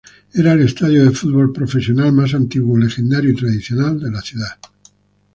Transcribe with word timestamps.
Era 0.33 0.53
el 0.53 0.63
estadio 0.63 1.03
de 1.05 1.11
fútbol 1.11 1.53
profesional 1.53 2.11
más 2.11 2.33
antiguo, 2.33 2.75
legendario 2.75 3.29
y 3.29 3.35
tradicional 3.35 3.99
de 3.99 4.09
la 4.09 4.21
ciudad. 4.21 4.59